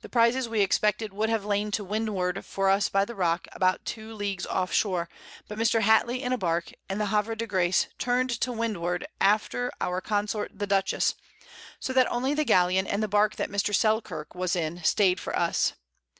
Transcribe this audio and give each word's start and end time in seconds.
The 0.00 0.08
Prizes 0.08 0.48
we 0.48 0.60
expected 0.60 1.12
would 1.12 1.28
have 1.28 1.44
lain 1.44 1.70
to 1.70 1.84
Windward 1.84 2.44
for 2.44 2.68
us 2.68 2.88
by 2.88 3.04
the 3.04 3.14
Rock, 3.14 3.46
about 3.52 3.84
2 3.84 4.12
Leagues 4.12 4.44
off 4.44 4.72
Shore; 4.72 5.08
but 5.46 5.56
Mr. 5.56 5.82
Hatley 5.82 6.18
in 6.20 6.32
a 6.32 6.36
Bark, 6.36 6.72
and 6.88 7.00
the 7.00 7.06
Havre 7.06 7.36
de 7.36 7.46
Grace, 7.46 7.86
turn'd 7.96 8.30
to 8.40 8.50
Windward 8.50 9.06
after 9.20 9.70
our 9.80 10.00
Consort 10.00 10.50
the 10.58 10.66
Dutchess; 10.66 11.14
so 11.78 11.92
that 11.92 12.10
only 12.10 12.34
the 12.34 12.42
Galleon 12.42 12.88
and 12.88 13.04
the 13.04 13.06
Bark 13.06 13.36
that 13.36 13.50
Mr. 13.50 13.72
Selkirk 13.72 14.34
was 14.34 14.56
in 14.56 14.82
staid 14.82 15.20
for 15.20 15.38
us. 15.38 15.74